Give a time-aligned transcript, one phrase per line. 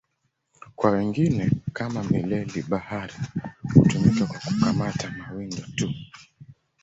[0.75, 3.13] Kwa wengine, kama mileli-bahari,
[3.73, 5.91] hutumika kwa kukamata mawindo tu.